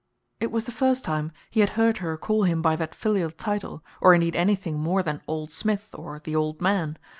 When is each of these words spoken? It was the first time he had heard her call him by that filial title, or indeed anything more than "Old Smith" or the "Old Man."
It 0.39 0.51
was 0.51 0.65
the 0.65 0.71
first 0.71 1.05
time 1.05 1.31
he 1.51 1.59
had 1.59 1.69
heard 1.77 1.99
her 1.99 2.17
call 2.17 2.41
him 2.43 2.63
by 2.63 2.75
that 2.75 2.95
filial 2.95 3.29
title, 3.29 3.83
or 4.01 4.15
indeed 4.15 4.35
anything 4.35 4.79
more 4.79 5.03
than 5.03 5.21
"Old 5.27 5.51
Smith" 5.51 5.93
or 5.93 6.17
the 6.17 6.35
"Old 6.35 6.59
Man." 6.59 6.97